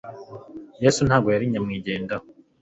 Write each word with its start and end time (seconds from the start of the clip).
Yesu 0.83 1.01
ntabwo 1.07 1.29
yari 1.31 1.45
nyamwigendaho, 1.51 2.25